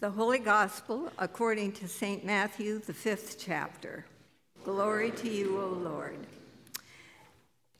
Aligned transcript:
The 0.00 0.10
Holy 0.10 0.38
Gospel 0.38 1.12
according 1.18 1.72
to 1.72 1.86
St. 1.86 2.24
Matthew, 2.24 2.78
the 2.78 2.94
fifth 2.94 3.36
chapter. 3.38 4.06
Glory 4.64 5.10
to 5.10 5.28
you, 5.28 5.60
O 5.60 5.66
Lord. 5.66 6.16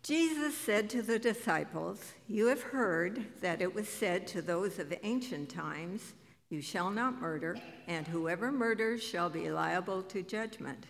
Jesus 0.02 0.54
said 0.54 0.90
to 0.90 1.00
the 1.00 1.18
disciples, 1.18 2.12
You 2.28 2.48
have 2.48 2.60
heard 2.60 3.24
that 3.40 3.62
it 3.62 3.74
was 3.74 3.88
said 3.88 4.26
to 4.26 4.42
those 4.42 4.78
of 4.78 4.92
ancient 5.02 5.48
times, 5.48 6.12
You 6.50 6.60
shall 6.60 6.90
not 6.90 7.22
murder, 7.22 7.56
and 7.88 8.06
whoever 8.06 8.52
murders 8.52 9.02
shall 9.02 9.30
be 9.30 9.50
liable 9.50 10.02
to 10.02 10.22
judgment. 10.22 10.84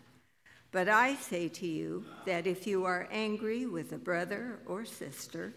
But 0.73 0.88
I 0.88 1.15
say 1.15 1.48
to 1.48 1.66
you 1.66 2.06
that 2.26 2.48
if 2.48 2.66
you 2.66 2.84
are 2.87 3.06
angry 3.12 3.66
with 3.66 3.92
a 3.92 3.98
brother 3.98 4.59
or 4.66 4.84
sister, 4.84 5.52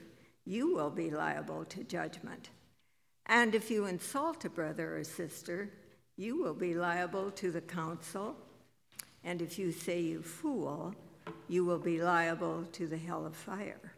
you 0.45 0.71
will 0.71 0.91
be 0.91 1.09
liable 1.09 1.66
to 1.66 1.83
judgment. 1.83 2.49
And 3.25 3.55
if 3.55 3.71
you 3.71 3.85
insult 3.85 4.45
a 4.45 4.49
brother 4.49 4.97
or 4.97 5.03
sister, 5.03 5.69
you 6.17 6.41
will 6.41 6.53
be 6.53 6.75
liable 6.75 7.31
to 7.31 7.51
the 7.51 7.61
council. 7.61 8.35
And 9.23 9.41
if 9.41 9.57
you 9.57 9.71
say, 9.71 10.01
you 10.01 10.21
fool, 10.21 10.93
you 11.47 11.63
will 11.63 11.79
be 11.79 12.01
liable 12.01 12.65
to 12.73 12.87
the 12.87 12.97
hell 12.97 13.25
of 13.25 13.35
fire. 13.35 13.93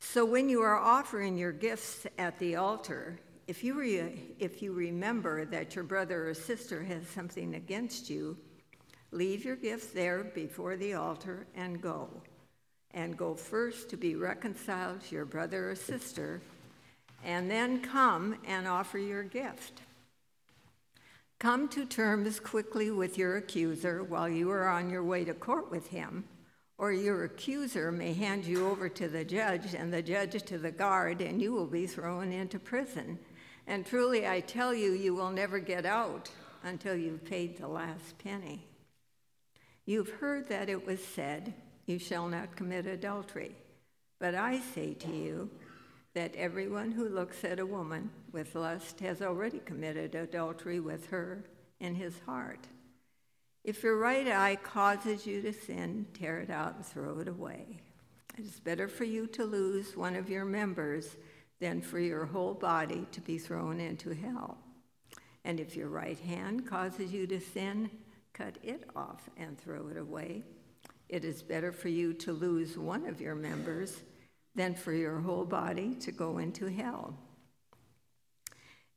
So 0.00 0.24
when 0.24 0.48
you 0.48 0.62
are 0.62 0.78
offering 0.78 1.36
your 1.36 1.52
gifts 1.52 2.06
at 2.16 2.38
the 2.38 2.56
altar, 2.56 3.18
if 3.46 3.62
you, 3.62 3.74
re- 3.74 4.34
if 4.38 4.62
you 4.62 4.72
remember 4.72 5.44
that 5.46 5.74
your 5.74 5.84
brother 5.84 6.28
or 6.28 6.34
sister 6.34 6.82
has 6.84 7.06
something 7.08 7.54
against 7.54 8.08
you, 8.08 8.36
leave 9.10 9.44
your 9.44 9.56
gifts 9.56 9.88
there 9.88 10.24
before 10.24 10.76
the 10.76 10.94
altar 10.94 11.46
and 11.54 11.82
go. 11.82 12.08
And 12.92 13.16
go 13.16 13.34
first 13.34 13.90
to 13.90 13.96
be 13.96 14.14
reconciled 14.14 15.02
to 15.02 15.14
your 15.14 15.24
brother 15.26 15.70
or 15.70 15.74
sister 15.74 16.40
and 17.24 17.50
then 17.50 17.80
come 17.80 18.36
and 18.46 18.66
offer 18.66 18.98
your 18.98 19.22
gift. 19.22 19.82
Come 21.38 21.68
to 21.68 21.84
terms 21.84 22.40
quickly 22.40 22.90
with 22.90 23.16
your 23.16 23.36
accuser 23.36 24.02
while 24.02 24.28
you 24.28 24.50
are 24.50 24.68
on 24.68 24.90
your 24.90 25.04
way 25.04 25.24
to 25.24 25.34
court 25.34 25.70
with 25.70 25.88
him, 25.88 26.24
or 26.78 26.92
your 26.92 27.24
accuser 27.24 27.92
may 27.92 28.12
hand 28.12 28.44
you 28.44 28.68
over 28.68 28.88
to 28.88 29.08
the 29.08 29.24
judge 29.24 29.74
and 29.74 29.92
the 29.92 30.02
judge 30.02 30.42
to 30.42 30.58
the 30.58 30.72
guard, 30.72 31.20
and 31.20 31.40
you 31.40 31.52
will 31.52 31.66
be 31.66 31.86
thrown 31.86 32.32
into 32.32 32.58
prison. 32.58 33.18
And 33.68 33.86
truly, 33.86 34.26
I 34.26 34.40
tell 34.40 34.74
you, 34.74 34.92
you 34.92 35.14
will 35.14 35.30
never 35.30 35.60
get 35.60 35.86
out 35.86 36.30
until 36.64 36.96
you've 36.96 37.24
paid 37.24 37.56
the 37.56 37.68
last 37.68 38.18
penny. 38.18 38.66
You've 39.86 40.10
heard 40.10 40.48
that 40.48 40.68
it 40.68 40.86
was 40.86 41.02
said, 41.02 41.54
You 41.86 41.98
shall 41.98 42.28
not 42.28 42.56
commit 42.56 42.86
adultery. 42.86 43.54
But 44.18 44.34
I 44.34 44.58
say 44.58 44.94
to 44.94 45.10
you, 45.10 45.50
that 46.18 46.34
everyone 46.34 46.90
who 46.90 47.08
looks 47.08 47.44
at 47.44 47.60
a 47.60 47.64
woman 47.64 48.10
with 48.32 48.56
lust 48.56 48.98
has 48.98 49.22
already 49.22 49.60
committed 49.60 50.16
adultery 50.16 50.80
with 50.80 51.06
her 51.06 51.44
in 51.78 51.94
his 51.94 52.18
heart. 52.26 52.66
If 53.62 53.84
your 53.84 53.98
right 53.98 54.26
eye 54.26 54.56
causes 54.60 55.28
you 55.28 55.40
to 55.42 55.52
sin, 55.52 56.06
tear 56.14 56.40
it 56.40 56.50
out 56.50 56.74
and 56.74 56.84
throw 56.84 57.20
it 57.20 57.28
away. 57.28 57.78
It 58.36 58.44
is 58.46 58.58
better 58.58 58.88
for 58.88 59.04
you 59.04 59.28
to 59.28 59.44
lose 59.44 59.96
one 59.96 60.16
of 60.16 60.28
your 60.28 60.44
members 60.44 61.16
than 61.60 61.80
for 61.80 62.00
your 62.00 62.26
whole 62.26 62.54
body 62.54 63.06
to 63.12 63.20
be 63.20 63.38
thrown 63.38 63.78
into 63.78 64.12
hell. 64.12 64.58
And 65.44 65.60
if 65.60 65.76
your 65.76 65.88
right 65.88 66.18
hand 66.18 66.66
causes 66.66 67.12
you 67.12 67.28
to 67.28 67.38
sin, 67.38 67.90
cut 68.32 68.58
it 68.64 68.90
off 68.96 69.30
and 69.36 69.56
throw 69.56 69.86
it 69.86 69.96
away. 69.96 70.42
It 71.08 71.24
is 71.24 71.44
better 71.44 71.70
for 71.70 71.90
you 71.90 72.12
to 72.14 72.32
lose 72.32 72.76
one 72.76 73.06
of 73.06 73.20
your 73.20 73.36
members 73.36 74.02
than 74.58 74.74
for 74.74 74.92
your 74.92 75.20
whole 75.20 75.44
body 75.44 75.94
to 75.94 76.10
go 76.10 76.38
into 76.38 76.66
hell. 76.66 77.14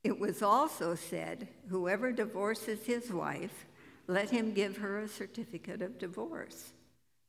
It 0.04 0.20
was 0.20 0.42
also 0.42 0.96
said, 0.96 1.48
Whoever 1.70 2.12
divorces 2.12 2.84
his 2.84 3.12
wife, 3.12 3.68
let 4.08 4.32
him 4.32 4.54
give 4.54 4.78
her 4.78 5.00
a 5.00 5.08
certificate 5.08 5.84
of 5.84 6.00
divorce. 6.00 6.74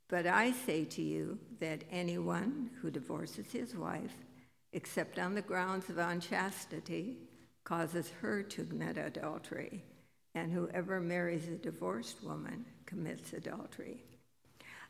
But 0.09 0.27
I 0.27 0.53
say 0.53 0.87
to 0.87 1.03
you 1.03 1.39
that 1.61 1.85
anyone 1.91 2.71
who 2.81 2.91
divorces 2.91 3.53
his 3.53 3.77
wife, 3.77 4.15
except 4.73 5.19
on 5.19 5.35
the 5.35 5.43
grounds 5.43 5.91
of 5.91 5.99
unchastity, 5.99 7.19
causes 7.65 8.11
her 8.23 8.43
to 8.43 8.65
commit 8.65 8.97
adultery, 8.97 9.85
and 10.35 10.51
whoever 10.51 11.01
marries 11.01 11.49
a 11.49 11.57
divorced 11.57 12.25
woman 12.25 12.65
commits 12.87 13.35
adultery. 13.35 14.03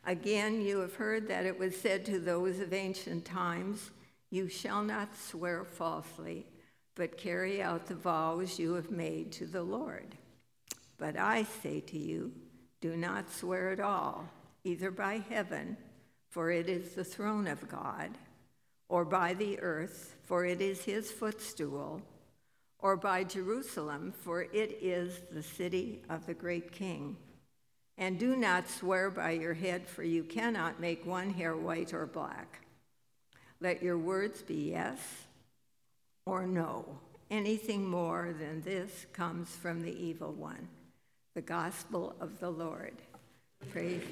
Again, 0.05 0.61
you 0.61 0.81
have 0.81 0.95
heard 0.95 1.29
that 1.29 1.47
it 1.47 1.59
was 1.59 1.77
said 1.77 2.05
to 2.07 2.19
those 2.19 2.59
of 2.59 2.73
ancient 2.73 3.25
times, 3.25 3.91
You 4.31 4.49
shall 4.49 4.83
not 4.83 5.17
swear 5.17 5.65
falsely, 5.65 6.47
but 6.95 7.17
carry 7.17 7.63
out 7.63 7.87
the 7.87 7.95
vows 7.95 8.59
you 8.59 8.75
have 8.75 8.91
made 8.91 9.33
to 9.33 9.47
the 9.47 9.63
Lord. 9.63 10.17
But 10.99 11.17
I 11.17 11.45
say 11.45 11.81
to 11.81 11.99
you, 11.99 12.33
do 12.81 12.97
not 12.97 13.31
swear 13.31 13.71
at 13.71 13.79
all, 13.79 14.29
either 14.65 14.91
by 14.91 15.23
heaven, 15.31 15.77
for 16.29 16.51
it 16.51 16.69
is 16.69 16.95
the 16.95 17.05
throne 17.05 17.47
of 17.47 17.69
God, 17.69 18.19
or 18.89 19.05
by 19.05 19.35
the 19.35 19.61
earth, 19.61 20.17
for 20.25 20.45
it 20.45 20.61
is 20.61 20.85
his 20.85 21.13
footstool, 21.13 22.03
or 22.81 22.97
by 22.97 23.23
Jerusalem, 23.23 24.13
for 24.13 24.43
it 24.43 24.79
is 24.83 25.21
the 25.31 25.45
city 25.45 26.03
of 26.11 26.27
the 26.27 26.35
great 26.35 26.73
king. 26.73 27.17
And 27.99 28.19
do 28.19 28.37
not 28.37 28.69
swear 28.69 29.11
by 29.11 29.33
your 29.33 29.55
head, 29.55 29.87
for 29.87 30.03
you 30.03 30.25
cannot 30.25 30.81
make 30.81 31.07
one 31.07 31.31
hair 31.31 31.57
white 31.57 31.93
or 31.93 32.07
black. 32.07 32.61
Let 33.61 33.83
your 33.83 33.99
words 33.99 34.43
be 34.43 34.71
yes 34.71 34.99
or 36.27 36.47
no. 36.47 36.85
Anything 37.31 37.87
more 37.87 38.35
than 38.39 38.61
this 38.63 39.07
comes 39.13 39.49
from 39.51 39.83
the 39.83 39.97
evil 40.05 40.33
one. 40.33 40.69
The 41.35 41.43
gospel 41.43 42.15
of 42.21 42.41
the 42.41 42.51
Lord. 42.51 42.95
Praise. 43.71 44.03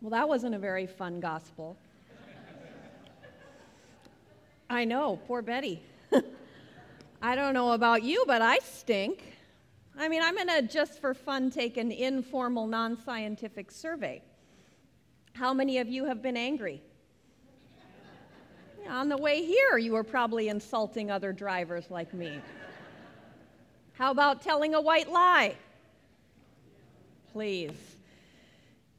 Well, 0.00 0.10
that 0.10 0.28
wasn't 0.28 0.54
a 0.54 0.58
very 0.58 0.86
fun 0.86 1.20
gospel. 1.20 1.76
I 4.70 4.84
know, 4.84 5.18
poor 5.26 5.42
Betty. 5.42 5.82
I 7.22 7.34
don't 7.34 7.54
know 7.54 7.72
about 7.72 8.02
you, 8.02 8.24
but 8.26 8.42
I 8.42 8.58
stink. 8.58 9.24
I 9.98 10.08
mean, 10.08 10.22
I'm 10.22 10.36
going 10.36 10.48
to 10.48 10.62
just 10.62 11.00
for 11.00 11.14
fun 11.14 11.50
take 11.50 11.76
an 11.76 11.90
informal, 11.90 12.66
non 12.66 12.96
scientific 13.02 13.72
survey. 13.72 14.22
How 15.32 15.52
many 15.52 15.78
of 15.78 15.88
you 15.88 16.04
have 16.04 16.22
been 16.22 16.36
angry? 16.36 16.82
On 18.88 19.08
the 19.08 19.16
way 19.16 19.44
here, 19.44 19.76
you 19.78 19.92
were 19.92 20.04
probably 20.04 20.48
insulting 20.48 21.10
other 21.10 21.32
drivers 21.32 21.90
like 21.90 22.14
me. 22.14 22.40
How 23.94 24.12
about 24.12 24.42
telling 24.42 24.74
a 24.74 24.80
white 24.80 25.10
lie? 25.10 25.56
Please. 27.32 27.87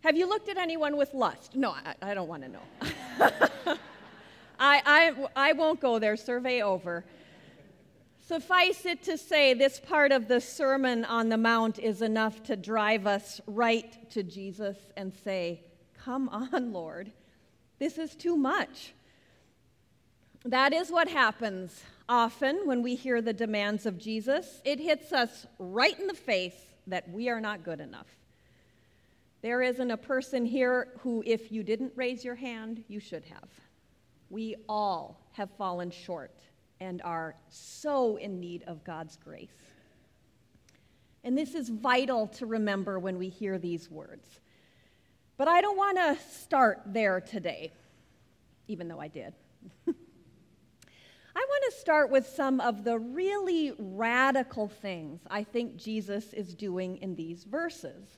Have 0.02 0.16
you 0.16 0.28
looked 0.28 0.50
at 0.50 0.58
anyone 0.58 0.96
with 0.96 1.14
lust? 1.14 1.56
No, 1.56 1.72
I, 1.72 1.96
I 2.02 2.14
don't 2.14 2.28
want 2.28 2.44
to 2.44 2.50
know. 2.50 2.62
I, 4.60 4.82
I, 4.86 5.28
I 5.36 5.54
won't 5.54 5.80
go 5.80 6.00
there, 6.00 6.16
survey 6.16 6.62
over. 6.62 7.04
Suffice 8.22 8.86
it 8.86 9.02
to 9.04 9.18
say, 9.18 9.54
this 9.54 9.80
part 9.80 10.12
of 10.12 10.28
the 10.28 10.40
Sermon 10.40 11.04
on 11.04 11.30
the 11.30 11.38
Mount 11.38 11.80
is 11.80 12.02
enough 12.02 12.44
to 12.44 12.56
drive 12.56 13.08
us 13.08 13.42
right 13.48 14.10
to 14.12 14.24
Jesus 14.24 14.78
and 14.96 15.14
say, 15.24 15.64
Come 15.98 16.30
on, 16.30 16.72
Lord, 16.72 17.12
this 17.80 17.98
is 17.98 18.16
too 18.16 18.38
much. 18.38 18.94
That 20.46 20.74
is 20.74 20.92
what 20.92 21.10
happens 21.10 21.84
often 22.08 22.62
when 22.66 22.82
we 22.82 22.96
hear 22.96 23.22
the 23.22 23.34
demands 23.34 23.86
of 23.86 23.98
Jesus. 23.98 24.62
It 24.64 24.80
hits 24.80 25.12
us 25.12 25.46
right 25.58 26.00
in 26.00 26.08
the 26.08 26.14
face 26.14 26.56
that 26.88 27.10
we 27.10 27.30
are 27.30 27.42
not 27.42 27.64
good 27.64 27.82
enough. 27.82 28.19
There 29.42 29.62
isn't 29.62 29.92
a 29.92 29.98
person 29.98 30.46
here 30.46 30.90
who, 31.00 31.24
if 31.26 31.52
you 31.52 31.64
didn't 31.64 31.94
raise 31.96 32.26
your 32.26 32.36
hand, 32.36 32.84
you 32.88 33.00
should 33.00 33.24
have. 33.26 33.50
We 34.30 34.56
all 34.68 35.26
have 35.32 35.50
fallen 35.52 35.92
short 35.92 36.36
and 36.82 37.02
are 37.04 37.36
so 37.50 38.18
in 38.18 38.40
need 38.40 38.64
of 38.64 38.84
God's 38.84 39.18
grace. 39.18 39.50
And 41.24 41.38
this 41.38 41.56
is 41.56 41.70
vital 41.70 42.28
to 42.28 42.46
remember 42.46 43.00
when 43.00 43.18
we 43.18 43.30
hear 43.30 43.58
these 43.58 43.90
words. 43.90 44.40
But 45.38 45.48
I 45.48 45.62
don't 45.62 45.78
want 45.78 45.98
to 45.98 46.18
start 46.32 46.82
there 46.86 47.22
today, 47.22 47.72
even 48.68 48.88
though 48.88 49.00
I 49.00 49.08
did. 49.08 49.34
I 49.88 51.46
want 51.48 51.64
to 51.70 51.80
start 51.80 52.10
with 52.12 52.28
some 52.28 52.60
of 52.60 52.84
the 52.84 53.00
really 53.00 53.74
radical 53.78 54.68
things 54.68 55.22
I 55.30 55.44
think 55.44 55.78
Jesus 55.78 56.34
is 56.34 56.54
doing 56.56 56.98
in 56.98 57.16
these 57.16 57.46
verses. 57.46 58.18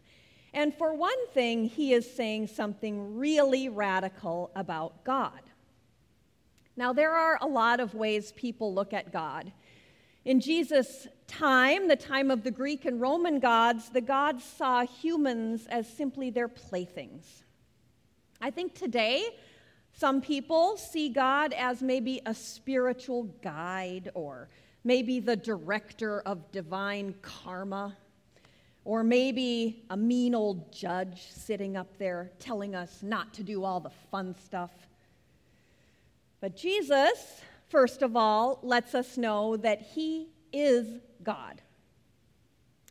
And 0.54 0.74
for 0.74 0.94
one 0.94 1.28
thing, 1.34 1.66
he 1.66 1.94
is 1.94 2.14
saying 2.14 2.48
something 2.48 3.18
really 3.18 3.70
radical 3.70 4.52
about 4.56 5.04
God. 5.04 5.42
Now, 6.76 6.94
there 6.94 7.12
are 7.12 7.38
a 7.42 7.48
lot 7.48 7.80
of 7.80 7.94
ways 7.94 8.34
people 8.34 8.74
look 8.74 8.94
at 8.94 9.14
God. 9.14 9.52
In 10.26 10.40
Jesus' 10.40 11.08
time, 11.28 11.88
the 11.88 11.96
time 11.96 12.30
of 12.30 12.44
the 12.44 12.52
Greek 12.52 12.86
and 12.86 13.00
Roman 13.00 13.40
gods, 13.40 13.90
the 13.90 14.02
gods 14.02 14.44
saw 14.44 14.86
humans 14.86 15.68
as 15.68 15.88
simply 15.88 16.30
their 16.30 16.48
playthings. 16.48 17.44
I 18.42 18.52
think 18.52 18.74
today, 18.74 19.24
some 19.94 20.22
people 20.22 20.78
see 20.78 21.10
God 21.10 21.54
as 21.54 21.82
maybe 21.82 22.22
a 22.26 22.34
spiritual 22.34 23.24
guide 23.42 24.12
or 24.14 24.50
maybe 24.84 25.20
the 25.20 25.36
director 25.36 26.22
of 26.22 26.52
divine 26.52 27.16
karma 27.22 27.96
or 28.84 29.04
maybe 29.04 29.84
a 29.90 29.98
mean 29.98 30.34
old 30.34 30.72
judge 30.74 31.28
sitting 31.32 31.78
up 31.78 31.98
there 31.98 32.32
telling 32.40 32.76
us 32.76 33.04
not 33.04 33.34
to 33.34 33.44
do 33.44 33.64
all 33.64 33.80
the 33.80 33.92
fun 34.10 34.36
stuff. 34.44 34.72
But 36.40 36.56
Jesus, 36.56 37.42
first 37.70 38.02
of 38.02 38.16
all, 38.16 38.60
lets 38.64 38.96
us 38.96 39.18
know 39.18 39.58
that 39.58 39.82
he 39.82 40.30
is 40.52 41.00
God. 41.24 41.62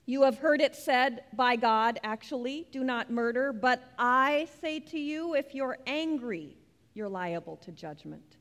You 0.06 0.22
have 0.22 0.38
heard 0.38 0.60
it 0.60 0.74
said 0.74 1.24
by 1.34 1.56
God, 1.56 2.00
actually, 2.02 2.66
do 2.72 2.82
not 2.82 3.10
murder, 3.10 3.52
but 3.52 3.92
I 3.98 4.48
say 4.60 4.80
to 4.80 4.98
you, 4.98 5.34
if 5.34 5.54
you're 5.54 5.78
angry, 5.86 6.56
you're 6.94 7.08
liable 7.08 7.56
to 7.58 7.72
judgment. 7.72 8.36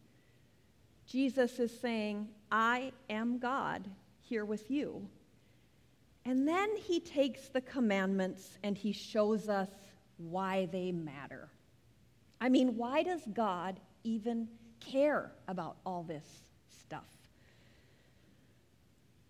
Jesus 1.06 1.60
is 1.60 1.78
saying, 1.80 2.28
I 2.52 2.92
am 3.10 3.40
God 3.40 3.88
here 4.20 4.46
with 4.46 4.70
you. 4.70 5.08
And 6.26 6.48
then 6.48 6.76
he 6.76 7.00
takes 7.00 7.48
the 7.48 7.62
commandments 7.62 8.58
and 8.64 8.78
he 8.78 8.92
shows 8.92 9.50
us 9.50 9.70
why 10.18 10.68
they 10.72 10.92
matter. 10.92 11.50
I 12.42 12.50
mean, 12.50 12.76
why 12.78 13.04
does 13.04 13.22
God 13.34 13.80
even 14.04 14.48
care 14.80 15.32
about 15.48 15.78
all 15.86 16.04
this 16.04 16.26
stuff? 16.82 17.08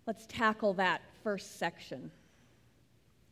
Let's 0.06 0.26
tackle 0.26 0.74
that 0.74 1.02
first 1.22 1.58
section. 1.58 2.10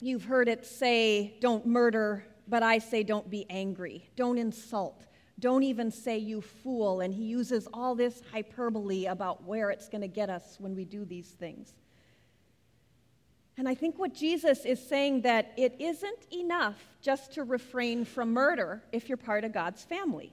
You've 0.00 0.24
heard 0.24 0.48
it 0.48 0.64
say, 0.64 1.34
don't 1.40 1.66
murder, 1.66 2.24
but 2.46 2.62
I 2.62 2.78
say, 2.78 3.02
don't 3.02 3.28
be 3.28 3.46
angry. 3.50 4.08
Don't 4.14 4.38
insult. 4.38 5.06
Don't 5.40 5.64
even 5.64 5.90
say, 5.90 6.18
you 6.18 6.40
fool. 6.40 7.00
And 7.00 7.12
he 7.12 7.24
uses 7.24 7.68
all 7.72 7.94
this 7.94 8.22
hyperbole 8.32 9.06
about 9.06 9.44
where 9.44 9.70
it's 9.70 9.88
going 9.88 10.02
to 10.02 10.08
get 10.08 10.30
us 10.30 10.56
when 10.60 10.76
we 10.76 10.84
do 10.84 11.04
these 11.04 11.28
things. 11.28 11.74
And 13.58 13.68
I 13.68 13.74
think 13.74 13.98
what 13.98 14.14
Jesus 14.14 14.64
is 14.64 14.80
saying 14.80 15.22
that 15.22 15.52
it 15.56 15.74
isn't 15.80 16.32
enough 16.32 16.76
just 17.02 17.32
to 17.32 17.42
refrain 17.42 18.04
from 18.04 18.32
murder 18.32 18.84
if 18.92 19.08
you're 19.08 19.18
part 19.18 19.42
of 19.42 19.52
God's 19.52 19.82
family. 19.82 20.32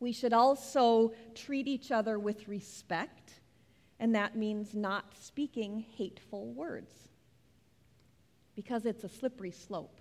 We 0.00 0.12
should 0.12 0.34
also 0.34 1.14
treat 1.34 1.66
each 1.66 1.90
other 1.90 2.18
with 2.18 2.46
respect, 2.46 3.40
and 3.98 4.14
that 4.14 4.36
means 4.36 4.74
not 4.74 5.06
speaking 5.18 5.86
hateful 5.96 6.52
words 6.52 6.92
because 8.54 8.84
it's 8.84 9.04
a 9.04 9.08
slippery 9.08 9.50
slope. 9.50 9.98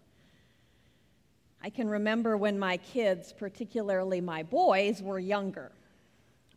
I 1.62 1.70
can 1.70 1.88
remember 1.88 2.36
when 2.36 2.60
my 2.60 2.78
kids, 2.78 3.32
particularly 3.32 4.20
my 4.20 4.44
boys, 4.44 5.02
were 5.02 5.20
younger. 5.20 5.72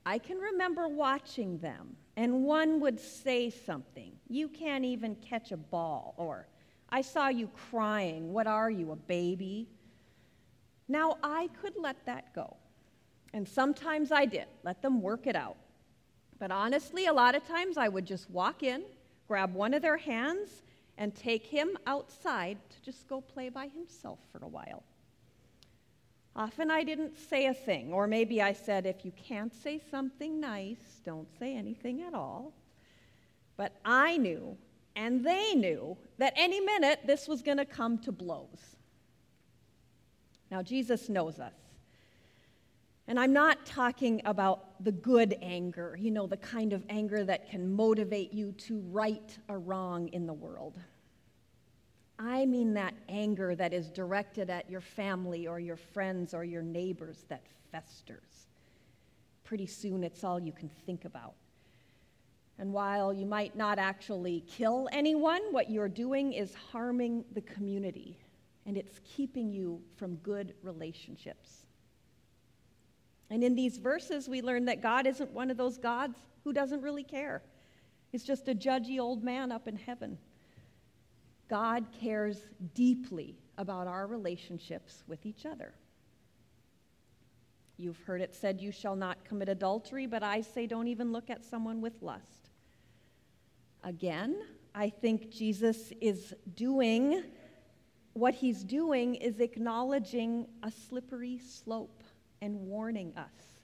I 0.05 0.19
can 0.19 0.39
remember 0.39 0.89
watching 0.89 1.59
them 1.59 1.97
and 2.17 2.45
one 2.45 2.81
would 2.81 3.01
say 3.01 3.51
something. 3.51 4.13
You 4.29 4.49
can't 4.49 4.85
even 4.85 5.15
catch 5.17 5.53
a 5.53 5.57
ball, 5.57 6.15
or 6.17 6.47
I 6.91 7.01
saw 7.01 7.29
you 7.29 7.49
crying. 7.71 8.33
What 8.33 8.47
are 8.47 8.71
you, 8.71 8.93
a 8.93 8.97
baby? 8.97 9.69
Now, 10.89 11.17
I 11.23 11.49
could 11.61 11.75
let 11.77 12.05
that 12.07 12.35
go. 12.35 12.57
And 13.33 13.49
sometimes 13.49 14.13
I 14.13 14.27
did, 14.27 14.47
let 14.63 14.83
them 14.83 15.01
work 15.01 15.27
it 15.27 15.37
out. 15.37 15.57
But 16.39 16.51
honestly, 16.51 17.07
a 17.07 17.13
lot 17.13 17.35
of 17.35 17.47
times 17.47 17.79
I 17.79 17.89
would 17.89 18.05
just 18.05 18.29
walk 18.31 18.63
in, 18.63 18.83
grab 19.27 19.55
one 19.55 19.73
of 19.73 19.81
their 19.81 19.97
hands, 19.97 20.65
and 20.99 21.15
take 21.15 21.47
him 21.47 21.79
outside 21.87 22.59
to 22.69 22.83
just 22.83 23.09
go 23.09 23.21
play 23.23 23.49
by 23.49 23.69
himself 23.69 24.19
for 24.31 24.45
a 24.45 24.49
while. 24.49 24.83
Often 26.35 26.71
I 26.71 26.83
didn't 26.83 27.19
say 27.19 27.47
a 27.47 27.55
thing, 27.55 27.93
or 27.93 28.07
maybe 28.07 28.41
I 28.41 28.55
said, 28.55 28.87
if 28.87 29.05
you 29.05 29.13
can't 29.13 29.55
say 29.55 29.81
something 29.91 30.41
nice, 30.41 31.01
don't 31.05 31.29
say 31.39 31.55
anything 31.55 32.03
at 32.03 32.15
all. 32.15 32.55
But 33.59 33.73
I 33.85 34.17
knew, 34.17 34.57
and 34.97 35.25
they 35.25 35.55
knew, 35.55 35.97
that 36.17 36.33
any 36.37 36.61
minute 36.61 37.01
this 37.05 37.29
was 37.29 37.43
going 37.43 37.59
to 37.59 37.67
come 37.67 37.99
to 37.99 38.13
blows. 38.13 38.77
Now, 40.51 40.63
Jesus 40.63 41.09
knows 41.11 41.39
us. 41.39 41.53
And 43.09 43.19
I'm 43.19 43.33
not 43.33 43.67
talking 43.67 44.23
about 44.25 44.83
the 44.83 44.93
good 44.93 45.37
anger, 45.43 45.99
you 46.01 46.11
know, 46.11 46.27
the 46.27 46.37
kind 46.37 46.73
of 46.73 46.85
anger 46.89 47.25
that 47.25 47.51
can 47.51 47.75
motivate 47.75 48.33
you 48.33 48.53
to 48.53 48.79
right 48.91 49.37
a 49.49 49.59
wrong 49.59 50.09
in 50.09 50.27
the 50.27 50.33
world. 50.33 50.79
I 52.25 52.47
mean 52.47 52.75
that 52.75 52.95
anger 53.09 53.57
that 53.57 53.73
is 53.73 53.91
directed 53.91 54.49
at 54.49 54.71
your 54.71 54.81
family 54.81 55.49
or 55.49 55.59
your 55.59 55.77
friends 55.77 56.35
or 56.35 56.45
your 56.45 56.63
neighbors 56.63 57.25
that 57.29 57.43
festers. 57.73 58.47
Pretty 59.43 59.67
soon 59.67 60.05
it's 60.05 60.23
all 60.23 60.39
you 60.39 60.53
can 60.53 60.71
think 60.87 61.05
about. 61.05 61.35
And 62.59 62.73
while 62.73 63.13
you 63.13 63.27
might 63.27 63.57
not 63.57 63.79
actually 63.81 64.45
kill 64.47 64.89
anyone, 64.93 65.41
what 65.51 65.69
you're 65.69 65.89
doing 65.89 66.33
is 66.33 66.55
harming 66.55 67.25
the 67.33 67.41
community 67.41 68.19
and 68.67 68.77
it's 68.77 69.01
keeping 69.05 69.51
you 69.51 69.81
from 69.97 70.15
good 70.17 70.55
relationships. 70.63 71.67
And 73.31 73.43
in 73.43 73.57
these 73.57 73.79
verses, 73.79 74.29
we 74.29 74.43
learn 74.43 74.67
that 74.67 74.81
God 74.81 75.09
isn't 75.09 75.33
one 75.33 75.51
of 75.51 75.57
those 75.57 75.77
gods 75.77 76.19
who 76.45 76.53
doesn't 76.53 76.83
really 76.83 77.03
care. 77.03 77.43
He's 78.13 78.23
just 78.23 78.47
a 78.47 78.55
judgy 78.55 79.01
old 79.01 79.25
man 79.25 79.51
up 79.51 79.67
in 79.67 79.75
heaven. 79.75 80.19
God 81.49 81.87
cares 82.01 82.47
deeply 82.75 83.37
about 83.59 83.87
our 83.87 84.07
relationships 84.07 85.05
with 85.07 85.27
each 85.27 85.45
other. 85.47 85.75
You've 87.77 88.01
heard 88.05 88.21
it 88.21 88.35
said, 88.35 88.61
You 88.61 88.73
shall 88.73 88.97
not 88.97 89.25
commit 89.25 89.49
adultery, 89.49 90.07
but 90.07 90.23
I 90.23 90.41
say, 90.41 90.67
don't 90.67 90.89
even 90.89 91.13
look 91.13 91.31
at 91.31 91.45
someone 91.45 91.81
with 91.81 92.01
lust. 92.01 92.51
Again, 93.85 94.37
I 94.75 94.89
think 94.89 95.31
Jesus 95.31 95.93
is 96.01 96.35
doing 96.55 97.25
what 98.15 98.35
he's 98.35 98.63
doing 98.63 99.15
is 99.15 99.41
acknowledging 99.41 100.47
a 100.63 100.71
slippery 100.71 101.39
slope 101.39 102.05
and 102.43 102.55
warning 102.61 103.15
us. 103.17 103.61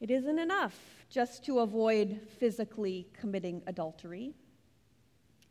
It 0.00 0.10
isn't 0.10 0.38
enough 0.38 0.78
just 1.10 1.44
to 1.44 1.58
avoid 1.58 2.20
physically 2.38 3.06
committing 3.12 3.62
adultery. 3.66 4.34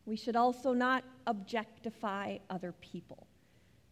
We 0.09 0.15
should 0.15 0.35
also 0.35 0.73
not 0.73 1.03
objectify 1.27 2.39
other 2.49 2.71
people 2.81 3.27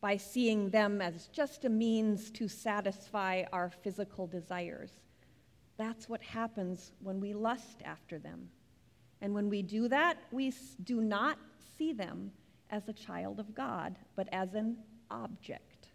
by 0.02 0.18
seeing 0.18 0.72
them 0.72 1.00
as 1.00 1.28
just 1.28 1.64
a 1.64 1.70
means 1.70 2.32
to 2.32 2.48
satisfy 2.48 3.44
our 3.54 3.70
physical 3.70 4.26
desires. 4.26 4.90
That's 5.78 6.10
what 6.10 6.24
happens 6.24 6.92
when 7.04 7.20
we 7.20 7.36
lust 7.36 7.84
after 7.86 8.18
them. 8.18 8.50
And 9.22 9.36
when 9.36 9.48
we 9.48 9.62
do 9.62 9.88
that, 9.90 10.18
we 10.32 10.52
do 10.84 11.02
not 11.02 11.38
see 11.78 11.94
them 11.94 12.32
as 12.72 12.90
a 12.90 12.94
child 12.94 13.40
of 13.40 13.54
God, 13.54 13.96
but 14.16 14.28
as 14.32 14.56
an 14.56 14.78
object. 15.12 15.90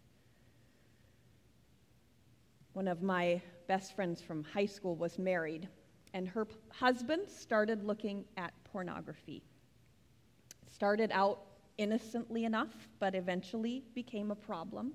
One 2.71 2.87
of 2.87 3.03
my 3.03 3.41
best 3.67 3.93
friends 3.93 4.21
from 4.21 4.45
high 4.45 4.67
school 4.67 4.95
was 4.95 5.19
married, 5.19 5.67
and 6.13 6.29
her 6.29 6.47
husband 6.69 7.29
started 7.29 7.83
looking 7.83 8.23
at 8.37 8.53
pornography 8.63 9.43
started 10.73 11.11
out 11.13 11.39
innocently 11.77 12.45
enough, 12.45 12.73
but 12.99 13.15
eventually 13.15 13.83
became 13.93 14.31
a 14.31 14.35
problem. 14.35 14.93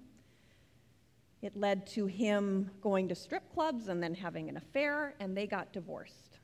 It 1.41 1.57
led 1.57 1.87
to 1.89 2.07
him 2.07 2.71
going 2.81 3.09
to 3.09 3.15
strip 3.15 3.53
clubs 3.55 3.89
and 3.89 4.03
then 4.03 4.15
having 4.15 4.49
an 4.49 4.57
affair, 4.57 5.15
and 5.21 5.37
they 5.37 5.47
got 5.47 5.73
divorced. 5.73 6.39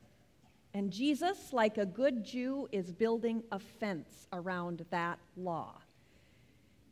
And 0.73 0.91
Jesus, 0.91 1.53
like 1.53 1.77
a 1.77 1.85
good 1.85 2.25
Jew, 2.25 2.67
is 2.71 2.91
building 2.91 3.43
a 3.51 3.59
fence 3.59 4.27
around 4.33 4.85
that 4.89 5.19
law 5.37 5.81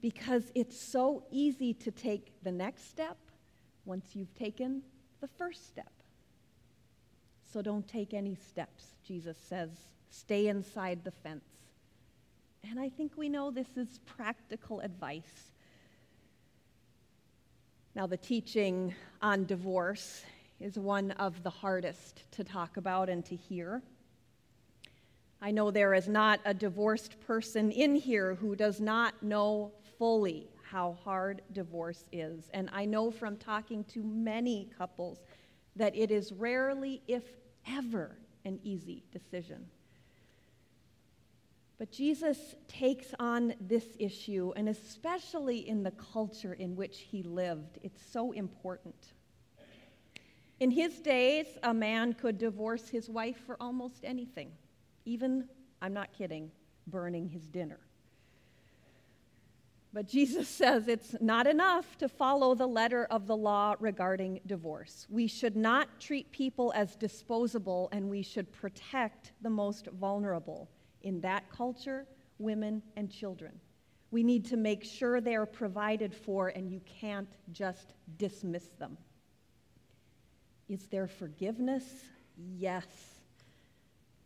because 0.01 0.51
it's 0.53 0.77
so 0.77 1.23
easy 1.31 1.73
to 1.73 1.91
take 1.91 2.33
the 2.43 2.51
next 2.51 2.89
step 2.89 3.17
once 3.85 4.15
you've 4.15 4.33
taken 4.35 4.81
the 5.21 5.27
first 5.27 5.65
step. 5.67 5.91
So 7.51 7.61
don't 7.61 7.87
take 7.87 8.13
any 8.13 8.35
steps, 8.35 8.95
Jesus 9.05 9.37
says. 9.37 9.69
Stay 10.09 10.47
inside 10.47 11.05
the 11.05 11.11
fence. 11.11 11.52
And 12.69 12.79
I 12.79 12.89
think 12.89 13.13
we 13.17 13.29
know 13.29 13.51
this 13.51 13.77
is 13.77 13.99
practical 14.05 14.79
advice. 14.79 15.51
Now, 17.95 18.07
the 18.07 18.17
teaching 18.17 18.95
on 19.21 19.45
divorce 19.45 20.23
is 20.59 20.79
one 20.79 21.11
of 21.11 21.43
the 21.43 21.49
hardest 21.49 22.23
to 22.31 22.43
talk 22.43 22.77
about 22.77 23.09
and 23.09 23.23
to 23.25 23.35
hear. 23.35 23.83
I 25.41 25.51
know 25.51 25.71
there 25.71 25.93
is 25.93 26.07
not 26.07 26.39
a 26.45 26.53
divorced 26.53 27.19
person 27.27 27.71
in 27.71 27.95
here 27.95 28.35
who 28.35 28.55
does 28.55 28.79
not 28.79 29.21
know 29.21 29.73
fully 29.99 30.47
how 30.63 30.97
hard 31.03 31.41
divorce 31.51 32.05
is. 32.11 32.49
And 32.53 32.69
I 32.73 32.85
know 32.85 33.11
from 33.11 33.37
talking 33.37 33.83
to 33.85 34.01
many 34.03 34.69
couples 34.77 35.19
that 35.75 35.95
it 35.95 36.11
is 36.11 36.31
rarely, 36.31 37.01
if 37.07 37.23
ever, 37.67 38.17
an 38.45 38.59
easy 38.63 39.03
decision. 39.11 39.65
But 41.79 41.91
Jesus 41.91 42.55
takes 42.67 43.07
on 43.19 43.55
this 43.59 43.85
issue, 43.99 44.53
and 44.55 44.69
especially 44.69 45.67
in 45.67 45.83
the 45.83 45.91
culture 45.91 46.53
in 46.53 46.75
which 46.75 46.99
he 46.99 47.23
lived, 47.23 47.79
it's 47.81 48.01
so 48.11 48.31
important. 48.31 49.13
In 50.59 50.69
his 50.69 50.99
days, 50.99 51.47
a 51.63 51.73
man 51.73 52.13
could 52.13 52.37
divorce 52.37 52.87
his 52.87 53.09
wife 53.09 53.37
for 53.45 53.57
almost 53.59 54.05
anything, 54.05 54.51
even, 55.05 55.49
I'm 55.81 55.93
not 55.93 56.13
kidding, 56.13 56.51
burning 56.87 57.27
his 57.27 57.49
dinner. 57.49 57.79
But 59.91 60.07
Jesus 60.07 60.47
says 60.61 60.87
it's 60.87 61.15
not 61.19 61.47
enough 61.47 61.97
to 61.97 62.07
follow 62.07 62.53
the 62.53 62.67
letter 62.67 63.05
of 63.05 63.25
the 63.25 63.35
law 63.35 63.75
regarding 63.79 64.41
divorce. 64.45 65.07
We 65.09 65.27
should 65.27 65.55
not 65.55 65.99
treat 65.99 66.31
people 66.31 66.71
as 66.75 66.95
disposable, 66.95 67.89
and 67.91 68.09
we 68.09 68.21
should 68.21 68.51
protect 68.51 69.31
the 69.41 69.49
most 69.49 69.87
vulnerable 69.87 70.69
in 71.03 71.21
that 71.21 71.49
culture, 71.49 72.05
women 72.39 72.81
and 72.97 73.11
children. 73.11 73.51
We 74.11 74.23
need 74.23 74.45
to 74.45 74.57
make 74.57 74.83
sure 74.83 75.21
they 75.21 75.35
are 75.35 75.45
provided 75.45 76.13
for, 76.13 76.49
and 76.49 76.69
you 76.69 76.81
can't 76.99 77.29
just 77.51 77.93
dismiss 78.17 78.67
them. 78.79 78.97
Is 80.69 80.87
there 80.87 81.07
forgiveness? 81.07 81.83
Yes. 82.37 82.85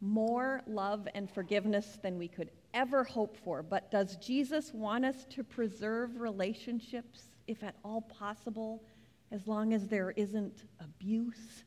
More 0.01 0.61
love 0.67 1.07
and 1.15 1.29
forgiveness 1.29 1.97
than 2.01 2.17
we 2.17 2.27
could 2.27 2.51
ever 2.73 3.03
hope 3.03 3.37
for. 3.37 3.63
But 3.63 3.89
does 3.89 4.17
Jesus 4.17 4.73
want 4.73 5.05
us 5.05 5.25
to 5.31 5.43
preserve 5.43 6.19
relationships, 6.19 7.29
if 7.47 7.63
at 7.63 7.75
all 7.83 8.01
possible, 8.01 8.83
as 9.31 9.47
long 9.47 9.73
as 9.73 9.87
there 9.87 10.11
isn't 10.11 10.65
abuse? 10.79 11.63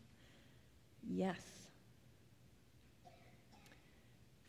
Yes. 1.03 1.60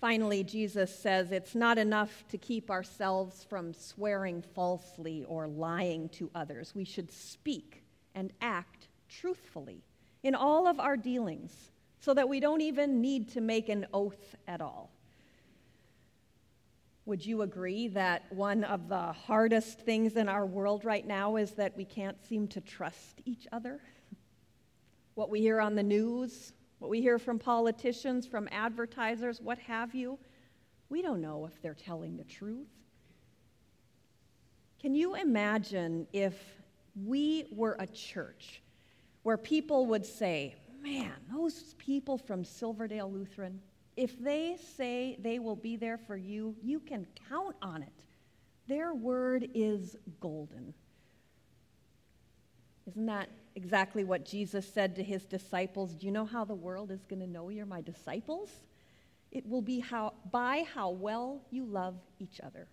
Finally, 0.01 0.43
Jesus 0.43 0.93
says 0.93 1.31
it's 1.31 1.53
not 1.53 1.77
enough 1.77 2.25
to 2.29 2.37
keep 2.39 2.71
ourselves 2.71 3.43
from 3.43 3.71
swearing 3.71 4.41
falsely 4.41 5.23
or 5.27 5.47
lying 5.47 6.09
to 6.09 6.31
others. 6.33 6.73
We 6.73 6.85
should 6.85 7.11
speak 7.11 7.83
and 8.15 8.33
act 8.41 8.87
truthfully 9.07 9.83
in 10.23 10.33
all 10.33 10.65
of 10.67 10.79
our 10.79 10.97
dealings 10.97 11.69
so 11.99 12.15
that 12.15 12.27
we 12.27 12.39
don't 12.39 12.61
even 12.61 12.99
need 12.99 13.29
to 13.33 13.41
make 13.41 13.69
an 13.69 13.85
oath 13.93 14.35
at 14.47 14.59
all. 14.59 14.89
Would 17.05 17.23
you 17.23 17.43
agree 17.43 17.87
that 17.89 18.23
one 18.33 18.63
of 18.63 18.89
the 18.89 19.13
hardest 19.13 19.81
things 19.81 20.15
in 20.15 20.27
our 20.27 20.47
world 20.47 20.83
right 20.83 21.05
now 21.05 21.35
is 21.35 21.51
that 21.51 21.77
we 21.77 21.85
can't 21.85 22.17
seem 22.27 22.47
to 22.49 22.61
trust 22.61 23.21
each 23.25 23.47
other? 23.51 23.79
What 25.13 25.29
we 25.29 25.41
hear 25.41 25.59
on 25.59 25.75
the 25.75 25.83
news, 25.83 26.53
what 26.81 26.89
we 26.89 26.99
hear 26.99 27.19
from 27.19 27.37
politicians, 27.37 28.25
from 28.25 28.49
advertisers, 28.51 29.39
what 29.39 29.59
have 29.59 29.93
you, 29.93 30.17
we 30.89 31.03
don't 31.03 31.21
know 31.21 31.45
if 31.45 31.61
they're 31.61 31.75
telling 31.75 32.17
the 32.17 32.23
truth. 32.23 32.67
Can 34.81 34.95
you 34.95 35.13
imagine 35.13 36.07
if 36.11 36.33
we 37.05 37.45
were 37.51 37.75
a 37.77 37.85
church 37.85 38.63
where 39.21 39.37
people 39.37 39.85
would 39.85 40.03
say, 40.03 40.55
Man, 40.81 41.13
those 41.31 41.75
people 41.77 42.17
from 42.17 42.43
Silverdale 42.43 43.11
Lutheran, 43.11 43.61
if 43.95 44.19
they 44.19 44.57
say 44.75 45.17
they 45.21 45.37
will 45.37 45.55
be 45.55 45.75
there 45.75 45.99
for 45.99 46.17
you, 46.17 46.55
you 46.63 46.79
can 46.79 47.05
count 47.29 47.55
on 47.61 47.83
it. 47.83 48.03
Their 48.67 48.95
word 48.95 49.47
is 49.53 49.97
golden. 50.19 50.73
Isn't 52.87 53.05
that 53.05 53.29
exactly 53.55 54.03
what 54.03 54.25
Jesus 54.25 54.65
said 54.71 54.95
to 54.95 55.03
his 55.03 55.25
disciples. 55.25 55.95
Do 55.95 56.05
you 56.05 56.11
know 56.11 56.25
how 56.25 56.45
the 56.45 56.55
world 56.55 56.91
is 56.91 57.05
going 57.05 57.19
to 57.19 57.27
know 57.27 57.49
you're 57.49 57.65
my 57.65 57.81
disciples? 57.81 58.49
It 59.31 59.47
will 59.47 59.61
be 59.61 59.79
how, 59.79 60.13
by 60.31 60.65
how 60.73 60.89
well 60.89 61.41
you 61.51 61.65
love 61.65 61.95
each 62.19 62.39
other. 62.41 62.67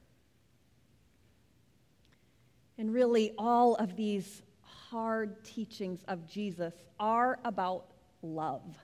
And 2.79 2.93
really, 2.93 3.33
all 3.39 3.75
of 3.77 3.97
these 3.97 4.43
hard 4.63 5.45
teachings 5.45 6.01
of 6.09 6.27
Jesus 6.29 6.75
are 6.99 7.39
about 7.45 7.87
love. 8.23 8.77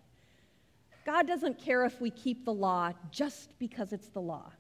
God 1.07 1.27
doesn't 1.27 1.59
care 1.59 1.85
if 1.85 2.01
we 2.01 2.11
keep 2.11 2.45
the 2.45 2.53
law 2.53 2.93
just 3.11 3.59
because 3.59 3.93
it's 3.93 4.09
the 4.09 4.21
law. 4.21 4.51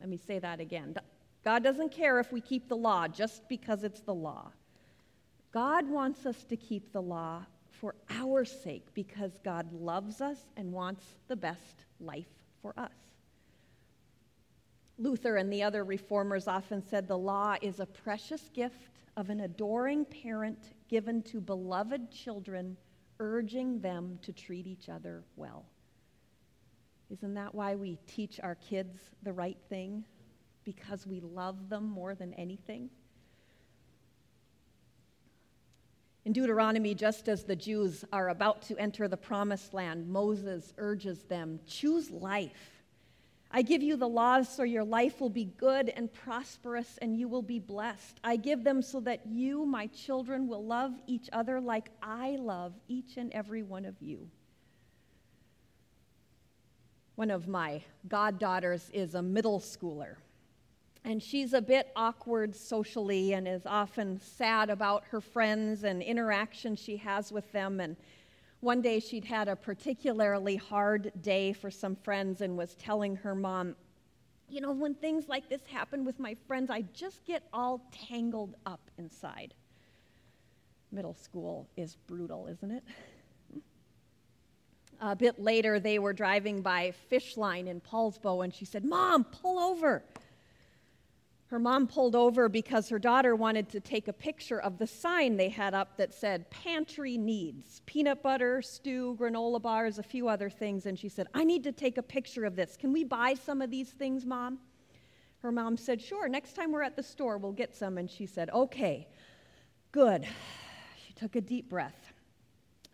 Let 0.00 0.08
me 0.08 0.16
say 0.16 0.38
that 0.38 0.60
again. 0.60 0.94
God 1.44 1.62
doesn't 1.62 1.92
care 1.92 2.20
if 2.20 2.32
we 2.32 2.40
keep 2.40 2.68
the 2.68 2.76
law 2.76 3.08
just 3.08 3.48
because 3.48 3.84
it's 3.84 4.00
the 4.00 4.14
law. 4.14 4.50
God 5.54 5.88
wants 5.88 6.26
us 6.26 6.42
to 6.48 6.56
keep 6.56 6.92
the 6.92 7.00
law 7.00 7.46
for 7.70 7.94
our 8.10 8.44
sake 8.44 8.88
because 8.92 9.38
God 9.44 9.72
loves 9.72 10.20
us 10.20 10.38
and 10.56 10.72
wants 10.72 11.04
the 11.28 11.36
best 11.36 11.84
life 12.00 12.26
for 12.60 12.74
us. 12.76 12.90
Luther 14.98 15.36
and 15.36 15.52
the 15.52 15.62
other 15.62 15.84
reformers 15.84 16.48
often 16.48 16.82
said 16.82 17.06
the 17.06 17.16
law 17.16 17.54
is 17.62 17.78
a 17.78 17.86
precious 17.86 18.50
gift 18.52 18.88
of 19.16 19.30
an 19.30 19.42
adoring 19.42 20.04
parent 20.04 20.58
given 20.88 21.22
to 21.22 21.40
beloved 21.40 22.10
children, 22.10 22.76
urging 23.20 23.78
them 23.78 24.18
to 24.22 24.32
treat 24.32 24.66
each 24.66 24.88
other 24.88 25.22
well. 25.36 25.66
Isn't 27.10 27.34
that 27.34 27.54
why 27.54 27.76
we 27.76 27.96
teach 28.08 28.40
our 28.42 28.56
kids 28.56 28.98
the 29.22 29.32
right 29.32 29.58
thing? 29.68 30.04
Because 30.64 31.06
we 31.06 31.20
love 31.20 31.68
them 31.68 31.84
more 31.84 32.16
than 32.16 32.34
anything? 32.34 32.90
In 36.24 36.32
Deuteronomy, 36.32 36.94
just 36.94 37.28
as 37.28 37.44
the 37.44 37.56
Jews 37.56 38.02
are 38.10 38.30
about 38.30 38.62
to 38.62 38.78
enter 38.78 39.08
the 39.08 39.16
promised 39.16 39.74
land, 39.74 40.08
Moses 40.08 40.72
urges 40.78 41.24
them 41.24 41.60
choose 41.66 42.10
life. 42.10 42.82
I 43.50 43.60
give 43.62 43.82
you 43.82 43.96
the 43.96 44.08
laws 44.08 44.48
so 44.48 44.62
your 44.62 44.84
life 44.84 45.20
will 45.20 45.30
be 45.30 45.44
good 45.44 45.90
and 45.90 46.12
prosperous 46.12 46.98
and 47.02 47.16
you 47.16 47.28
will 47.28 47.42
be 47.42 47.60
blessed. 47.60 48.18
I 48.24 48.36
give 48.36 48.64
them 48.64 48.80
so 48.80 49.00
that 49.00 49.26
you, 49.26 49.66
my 49.66 49.86
children, 49.88 50.48
will 50.48 50.64
love 50.64 50.92
each 51.06 51.28
other 51.32 51.60
like 51.60 51.90
I 52.02 52.36
love 52.40 52.72
each 52.88 53.16
and 53.16 53.30
every 53.32 53.62
one 53.62 53.84
of 53.84 54.00
you. 54.00 54.28
One 57.16 57.30
of 57.30 57.46
my 57.46 57.82
goddaughters 58.08 58.90
is 58.92 59.14
a 59.14 59.22
middle 59.22 59.60
schooler 59.60 60.16
and 61.04 61.22
she's 61.22 61.52
a 61.52 61.60
bit 61.60 61.92
awkward 61.94 62.56
socially 62.56 63.34
and 63.34 63.46
is 63.46 63.66
often 63.66 64.18
sad 64.18 64.70
about 64.70 65.04
her 65.10 65.20
friends 65.20 65.84
and 65.84 66.02
interactions 66.02 66.78
she 66.78 66.96
has 66.96 67.30
with 67.30 67.50
them. 67.52 67.78
And 67.78 67.96
one 68.60 68.80
day 68.80 69.00
she'd 69.00 69.26
had 69.26 69.46
a 69.46 69.54
particularly 69.54 70.56
hard 70.56 71.12
day 71.20 71.52
for 71.52 71.70
some 71.70 71.94
friends 71.94 72.40
and 72.40 72.56
was 72.56 72.74
telling 72.76 73.16
her 73.16 73.34
mom, 73.34 73.76
You 74.48 74.62
know, 74.62 74.72
when 74.72 74.94
things 74.94 75.28
like 75.28 75.50
this 75.50 75.66
happen 75.66 76.06
with 76.06 76.18
my 76.18 76.34
friends, 76.46 76.70
I 76.70 76.82
just 76.94 77.24
get 77.26 77.42
all 77.52 77.86
tangled 78.08 78.54
up 78.64 78.90
inside. 78.96 79.52
Middle 80.90 81.14
school 81.14 81.68
is 81.76 81.96
brutal, 82.06 82.46
isn't 82.46 82.70
it? 82.70 82.84
A 85.00 85.14
bit 85.14 85.38
later, 85.38 85.78
they 85.78 85.98
were 85.98 86.12
driving 86.14 86.62
by 86.62 86.94
Fishline 87.10 87.66
in 87.66 87.80
Poulsbo, 87.80 88.42
and 88.44 88.54
she 88.54 88.64
said, 88.64 88.84
Mom, 88.84 89.24
pull 89.24 89.58
over. 89.58 90.02
Her 91.54 91.60
mom 91.60 91.86
pulled 91.86 92.16
over 92.16 92.48
because 92.48 92.88
her 92.88 92.98
daughter 92.98 93.36
wanted 93.36 93.68
to 93.68 93.78
take 93.78 94.08
a 94.08 94.12
picture 94.12 94.60
of 94.60 94.76
the 94.76 94.88
sign 94.88 95.36
they 95.36 95.50
had 95.50 95.72
up 95.72 95.96
that 95.98 96.12
said 96.12 96.50
pantry 96.50 97.16
needs 97.16 97.80
peanut 97.86 98.24
butter, 98.24 98.60
stew, 98.60 99.16
granola 99.20 99.62
bars, 99.62 100.00
a 100.00 100.02
few 100.02 100.26
other 100.26 100.50
things. 100.50 100.86
And 100.86 100.98
she 100.98 101.08
said, 101.08 101.28
I 101.32 101.44
need 101.44 101.62
to 101.62 101.70
take 101.70 101.96
a 101.96 102.02
picture 102.02 102.44
of 102.44 102.56
this. 102.56 102.76
Can 102.76 102.92
we 102.92 103.04
buy 103.04 103.34
some 103.34 103.62
of 103.62 103.70
these 103.70 103.90
things, 103.90 104.26
mom? 104.26 104.58
Her 105.42 105.52
mom 105.52 105.76
said, 105.76 106.02
Sure, 106.02 106.28
next 106.28 106.54
time 106.54 106.72
we're 106.72 106.82
at 106.82 106.96
the 106.96 107.04
store, 107.04 107.38
we'll 107.38 107.52
get 107.52 107.72
some. 107.72 107.98
And 107.98 108.10
she 108.10 108.26
said, 108.26 108.50
Okay, 108.50 109.06
good. 109.92 110.26
She 111.06 111.12
took 111.12 111.36
a 111.36 111.40
deep 111.40 111.68
breath. 111.68 112.12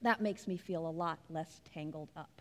That 0.02 0.20
makes 0.20 0.46
me 0.46 0.58
feel 0.58 0.86
a 0.86 0.90
lot 0.90 1.18
less 1.30 1.62
tangled 1.72 2.10
up. 2.14 2.39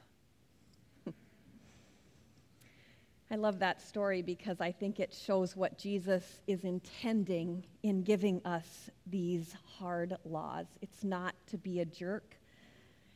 I 3.31 3.35
love 3.35 3.59
that 3.59 3.79
story 3.79 4.23
because 4.23 4.59
I 4.59 4.71
think 4.71 4.99
it 4.99 5.13
shows 5.13 5.55
what 5.55 5.77
Jesus 5.77 6.41
is 6.47 6.63
intending 6.63 7.63
in 7.83 8.01
giving 8.01 8.41
us 8.43 8.89
these 9.05 9.55
hard 9.77 10.17
laws. 10.25 10.65
It's 10.81 11.03
not 11.03 11.35
to 11.47 11.57
be 11.57 11.79
a 11.79 11.85
jerk. 11.85 12.35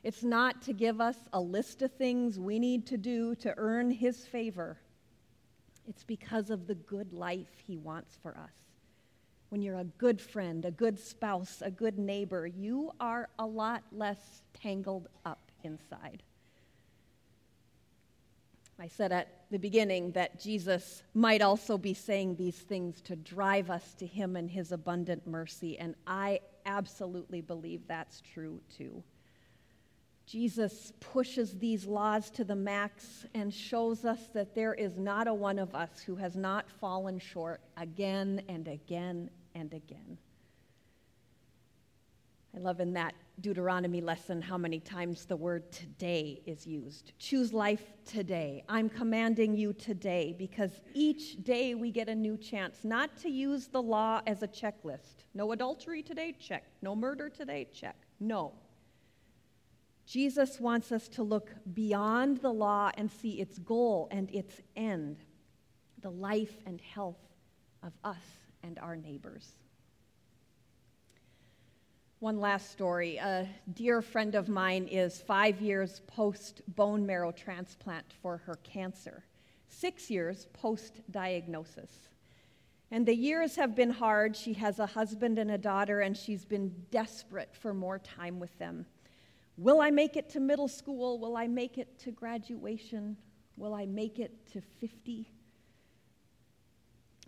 It's 0.03 0.21
not 0.21 0.61
to 0.63 0.73
give 0.73 1.01
us 1.01 1.17
a 1.33 1.39
list 1.39 1.81
of 1.81 1.91
things 1.93 2.39
we 2.39 2.59
need 2.59 2.85
to 2.87 2.97
do 2.97 3.33
to 3.35 3.55
earn 3.57 3.89
his 3.89 4.23
favor. 4.27 4.77
It's 5.87 6.03
because 6.03 6.51
of 6.51 6.67
the 6.67 6.75
good 6.75 7.11
life 7.11 7.63
he 7.65 7.77
wants 7.77 8.15
for 8.21 8.37
us. 8.37 8.53
When 9.49 9.63
you're 9.63 9.79
a 9.79 9.83
good 9.83 10.21
friend, 10.21 10.63
a 10.63 10.71
good 10.71 10.99
spouse, 10.99 11.63
a 11.65 11.71
good 11.71 11.97
neighbor, 11.97 12.45
you 12.45 12.91
are 12.99 13.29
a 13.39 13.45
lot 13.45 13.81
less 13.91 14.43
tangled 14.53 15.07
up 15.25 15.51
inside. 15.63 16.21
I 18.79 18.87
said 18.87 19.11
at 19.11 19.42
the 19.53 19.59
beginning 19.59 20.11
that 20.13 20.39
Jesus 20.39 21.03
might 21.13 21.43
also 21.43 21.77
be 21.77 21.93
saying 21.93 22.35
these 22.35 22.57
things 22.57 22.99
to 23.01 23.15
drive 23.15 23.69
us 23.69 23.93
to 23.93 24.07
Him 24.07 24.35
and 24.35 24.49
His 24.49 24.71
abundant 24.71 25.27
mercy, 25.27 25.77
and 25.77 25.93
I 26.07 26.39
absolutely 26.65 27.39
believe 27.39 27.81
that's 27.87 28.19
true 28.21 28.59
too. 28.75 29.03
Jesus 30.25 30.91
pushes 30.99 31.59
these 31.59 31.85
laws 31.85 32.31
to 32.31 32.43
the 32.43 32.55
max 32.55 33.27
and 33.35 33.53
shows 33.53 34.05
us 34.05 34.21
that 34.33 34.55
there 34.55 34.73
is 34.73 34.97
not 34.97 35.27
a 35.27 35.33
one 35.35 35.59
of 35.59 35.75
us 35.75 36.01
who 36.03 36.15
has 36.15 36.35
not 36.35 36.67
fallen 36.81 37.19
short 37.19 37.61
again 37.77 38.41
and 38.49 38.67
again 38.67 39.29
and 39.53 39.71
again. 39.71 40.17
I 42.55 42.59
love 42.59 42.79
in 42.79 42.93
that 42.93 43.13
Deuteronomy 43.41 43.99
lesson 43.99 44.41
how 44.41 44.57
many 44.57 44.79
times 44.79 45.25
the 45.25 45.35
word 45.35 45.71
today 45.71 46.41
is 46.45 46.67
used. 46.67 47.13
Choose 47.17 47.51
life 47.51 47.83
today. 48.05 48.63
I'm 48.69 48.89
commanding 48.89 49.55
you 49.55 49.73
today 49.73 50.35
because 50.37 50.71
each 50.93 51.43
day 51.43 51.75
we 51.75 51.91
get 51.91 52.09
a 52.09 52.15
new 52.15 52.37
chance 52.37 52.83
not 52.83 53.17
to 53.17 53.29
use 53.29 53.67
the 53.67 53.81
law 53.81 54.21
as 54.27 54.43
a 54.43 54.47
checklist. 54.47 55.25
No 55.33 55.51
adultery 55.51 56.03
today? 56.03 56.35
Check. 56.39 56.63
No 56.81 56.95
murder 56.95 57.27
today? 57.27 57.67
Check. 57.73 57.95
No. 58.19 58.53
Jesus 60.05 60.59
wants 60.59 60.91
us 60.91 61.07
to 61.09 61.23
look 61.23 61.51
beyond 61.73 62.37
the 62.37 62.53
law 62.53 62.91
and 62.97 63.09
see 63.09 63.39
its 63.39 63.57
goal 63.57 64.07
and 64.11 64.29
its 64.31 64.61
end 64.75 65.17
the 66.01 66.11
life 66.11 66.57
and 66.65 66.81
health 66.81 67.17
of 67.81 67.93
us 68.03 68.17
and 68.61 68.77
our 68.79 68.95
neighbors. 68.95 69.62
One 72.23 72.39
last 72.39 72.71
story. 72.71 73.17
A 73.17 73.49
dear 73.73 74.01
friend 74.01 74.33
of 74.33 74.47
mine 74.47 74.87
is 74.87 75.19
five 75.19 75.59
years 75.59 75.99
post 76.07 76.61
bone 76.69 77.05
marrow 77.05 77.33
transplant 77.33 78.05
for 78.21 78.37
her 78.45 78.55
cancer, 78.63 79.25
six 79.67 80.09
years 80.09 80.47
post 80.53 81.01
diagnosis. 81.11 82.07
And 82.91 83.05
the 83.05 83.13
years 83.13 83.57
have 83.57 83.75
been 83.75 83.89
hard. 83.89 84.37
She 84.37 84.53
has 84.53 84.79
a 84.79 84.85
husband 84.85 85.37
and 85.37 85.51
a 85.51 85.57
daughter, 85.57 85.99
and 85.99 86.15
she's 86.15 86.45
been 86.45 86.73
desperate 86.91 87.53
for 87.53 87.73
more 87.73 87.99
time 87.99 88.39
with 88.39 88.57
them. 88.57 88.85
Will 89.57 89.81
I 89.81 89.91
make 89.91 90.15
it 90.15 90.29
to 90.29 90.39
middle 90.39 90.69
school? 90.69 91.19
Will 91.19 91.35
I 91.35 91.47
make 91.47 91.77
it 91.77 91.99
to 92.05 92.11
graduation? 92.11 93.17
Will 93.57 93.73
I 93.73 93.85
make 93.85 94.17
it 94.19 94.49
to 94.53 94.61
50? 94.61 95.27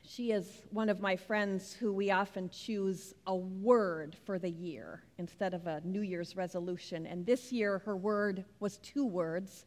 She 0.07 0.31
is 0.31 0.61
one 0.69 0.89
of 0.89 1.01
my 1.01 1.15
friends 1.15 1.73
who 1.73 1.91
we 1.91 2.11
often 2.11 2.49
choose 2.49 3.15
a 3.25 3.35
word 3.35 4.15
for 4.25 4.37
the 4.37 4.49
year 4.49 5.01
instead 5.17 5.53
of 5.53 5.65
a 5.65 5.81
New 5.83 6.01
Year's 6.01 6.35
resolution. 6.35 7.07
And 7.07 7.25
this 7.25 7.51
year, 7.51 7.79
her 7.79 7.97
word 7.97 8.45
was 8.59 8.77
two 8.77 9.05
words 9.05 9.65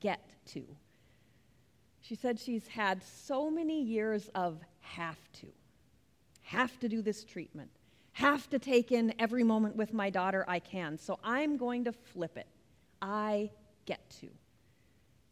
get 0.00 0.20
to. 0.46 0.64
She 2.00 2.14
said 2.14 2.38
she's 2.38 2.66
had 2.68 3.02
so 3.02 3.50
many 3.50 3.82
years 3.82 4.30
of 4.34 4.60
have 4.80 5.18
to, 5.40 5.46
have 6.42 6.78
to 6.80 6.88
do 6.88 7.02
this 7.02 7.24
treatment, 7.24 7.70
have 8.12 8.48
to 8.50 8.58
take 8.58 8.92
in 8.92 9.14
every 9.18 9.42
moment 9.42 9.76
with 9.76 9.92
my 9.92 10.10
daughter 10.10 10.44
I 10.46 10.58
can. 10.58 10.98
So 10.98 11.18
I'm 11.24 11.56
going 11.56 11.84
to 11.84 11.92
flip 11.92 12.36
it. 12.36 12.48
I 13.00 13.50
get 13.86 14.10
to. 14.20 14.28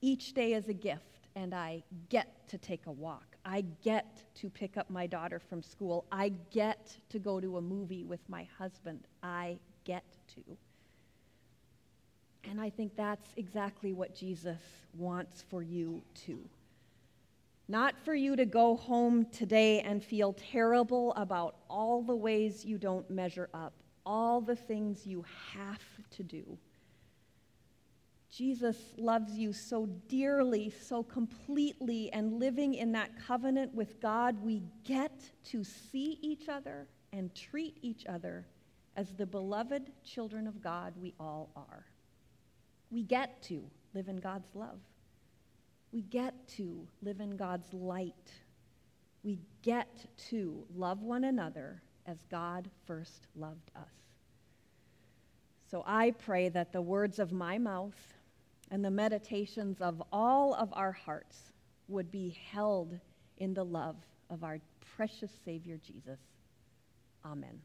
Each 0.01 0.33
day 0.33 0.55
is 0.55 0.69
a 0.69 0.73
gift, 0.73 1.29
and 1.37 1.55
I 1.55 1.83
get 2.09 2.49
to 2.49 2.59
take 2.59 2.87
a 2.87 2.93
walk. 2.93 3.37
I 3.51 3.65
get 3.83 4.23
to 4.37 4.49
pick 4.49 4.77
up 4.77 4.89
my 4.91 5.09
daughter 5.09 5.41
from 5.41 5.61
school. 5.61 6.05
I 6.13 6.31
get 6.53 6.97
to 7.09 7.19
go 7.19 7.41
to 7.41 7.57
a 7.57 7.61
movie 7.61 8.05
with 8.05 8.21
my 8.29 8.47
husband. 8.57 9.01
I 9.25 9.59
get 9.85 10.05
to. 10.37 10.57
And 12.49 12.61
I 12.61 12.71
think 12.71 12.95
that's 12.95 13.29
exactly 13.37 13.93
what 13.93 14.15
Jesus 14.15 14.61
wants 14.97 15.43
for 15.51 15.65
you 15.65 16.01
too. 16.15 16.39
Not 17.67 17.97
for 18.05 18.15
you 18.15 18.37
to 18.37 18.47
go 18.47 18.77
home 18.77 19.27
today 19.33 19.81
and 19.81 20.03
feel 20.03 20.33
terrible 20.33 21.13
about 21.15 21.57
all 21.69 22.03
the 22.03 22.15
ways 22.15 22.65
you 22.65 22.79
don't 22.79 23.11
measure 23.11 23.49
up, 23.53 23.73
all 24.07 24.41
the 24.41 24.55
things 24.55 25.09
you 25.09 25.25
have 25.57 25.83
to 26.13 26.23
do 26.23 26.57
Jesus 28.31 28.77
loves 28.97 29.33
you 29.33 29.53
so 29.53 29.87
dearly, 30.09 30.71
so 30.71 31.03
completely, 31.03 32.13
and 32.13 32.39
living 32.39 32.75
in 32.75 32.93
that 32.93 33.11
covenant 33.27 33.75
with 33.75 34.01
God, 34.01 34.41
we 34.43 34.63
get 34.85 35.13
to 35.47 35.65
see 35.65 36.19
each 36.23 36.49
other 36.49 36.87
and 37.13 37.35
treat 37.35 37.79
each 37.83 38.07
other 38.07 38.47
as 38.97 39.15
the 39.15 39.27
beloved 39.27 39.91
children 40.05 40.47
of 40.47 40.63
God 40.63 40.95
we 41.01 41.13
all 41.19 41.51
are. 41.57 41.87
We 42.91 43.03
get 43.03 43.43
to 43.45 43.65
live 43.95 44.09
in 44.09 44.17
God's 44.17 44.55
love. 44.55 44.79
We 45.93 46.03
get 46.03 46.35
to 46.57 46.87
live 47.03 47.21
in 47.21 47.37
God's 47.37 47.73
light. 47.73 48.33
We 49.25 49.41
get 49.63 50.07
to 50.31 50.65
love 50.77 51.03
one 51.03 51.25
another 51.25 51.83
as 52.07 52.19
God 52.31 52.71
first 52.87 53.27
loved 53.35 53.71
us. 53.75 53.93
So 55.69 55.83
I 55.87 56.13
pray 56.13 56.49
that 56.49 56.73
the 56.73 56.83
words 56.83 57.19
of 57.19 57.33
my 57.33 57.59
mouth 57.59 58.15
and 58.71 58.85
the 58.85 58.91
meditations 58.91 59.81
of 59.81 60.03
all 60.13 60.55
of 60.55 60.69
our 60.73 60.93
hearts 60.93 61.53
would 61.89 62.11
be 62.11 62.37
held 62.51 62.99
in 63.39 63.55
the 63.55 63.65
love 63.65 63.97
of 64.31 64.45
our 64.45 64.61
precious 64.97 65.31
Savior 65.45 65.79
Jesus. 65.85 66.19
Amen. 67.25 67.59